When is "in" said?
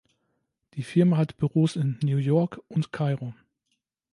1.75-1.99